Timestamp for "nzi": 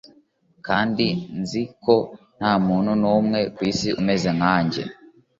1.39-1.63